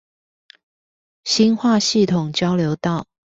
[1.25, 3.05] 新化系統交流道